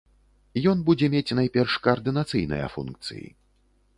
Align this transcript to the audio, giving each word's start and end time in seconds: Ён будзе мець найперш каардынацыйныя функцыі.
Ён 0.71 0.79
будзе 0.87 1.09
мець 1.15 1.35
найперш 1.41 1.77
каардынацыйныя 1.87 2.71
функцыі. 2.77 3.25